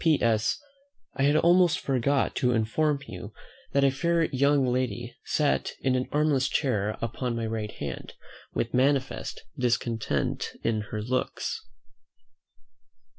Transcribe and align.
"P.S. 0.03 0.57
I 1.13 1.21
had 1.25 1.35
almost 1.35 1.79
forgot 1.79 2.35
to 2.37 2.53
inform 2.53 3.01
you 3.07 3.33
that 3.73 3.83
a 3.83 3.91
fair 3.91 4.23
young 4.23 4.65
lady 4.65 5.15
sat 5.25 5.73
in 5.81 5.93
an 5.93 6.07
armless 6.11 6.49
chair 6.49 6.97
upon 7.03 7.35
my 7.35 7.45
right 7.45 7.71
hand, 7.73 8.13
with 8.51 8.73
manifest 8.73 9.43
discontent 9.59 10.53
in 10.63 10.81
her 10.89 11.03
looks." 11.03 11.61